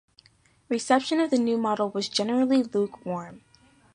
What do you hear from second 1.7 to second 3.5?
was generally lukewarm.